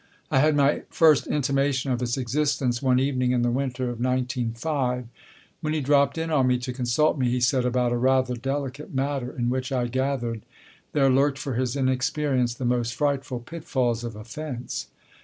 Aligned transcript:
I 0.31 0.39
had 0.39 0.55
my 0.55 0.81
first 0.89 1.27
intimation 1.27 1.91
of 1.91 2.01
its 2.01 2.17
existence 2.17 2.81
one 2.81 2.99
evening 2.99 3.33
in 3.33 3.43
the 3.43 3.51
winter 3.51 3.91
of 3.91 3.99
nineteen 3.99 4.51
five, 4.51 5.05
when 5.61 5.73
he 5.73 5.79
dropped 5.79 6.17
in 6.17 6.31
on 6.31 6.47
me 6.47 6.57
to 6.57 6.73
consult 6.73 7.19
me, 7.19 7.29
he 7.29 7.39
said, 7.39 7.65
about 7.65 7.91
a 7.91 7.97
rather 7.97 8.33
delicate 8.33 8.95
matter, 8.95 9.29
in 9.31 9.51
which 9.51 9.71
I 9.71 9.85
gathered 9.85 10.41
there 10.93 11.11
lurked 11.11 11.37
for 11.37 11.53
his 11.53 11.75
inexperience 11.75 12.55
the 12.55 12.65
most 12.65 12.95
frightful 12.95 13.41
pitfalls 13.41 14.03
of 14.03 14.15
offence. 14.15 14.87